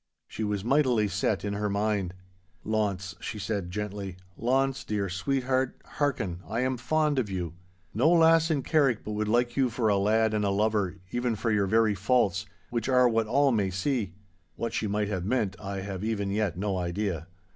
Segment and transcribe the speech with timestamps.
[0.27, 2.15] She was mightily set in her mind.
[2.63, 7.53] 'Launce,' she said gently, 'Launce, dear sweetheart, hearken—I am fond of you.
[7.93, 11.35] No lass in Carrick but would like you for a lad and a lover, even
[11.35, 14.15] for your very feults, which are what all may see.'
[14.55, 17.27] What she might have meant I have even yet no idea.